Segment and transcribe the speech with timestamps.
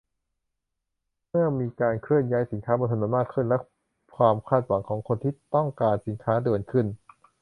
[1.29, 3.57] เมื่อมีการเคลื่อนย้ายสินค้าบนถนนมากขึ้น และ
[4.15, 6.85] ความคาดหวังของคนที่ต้องการสินค้าด่วนขึ้น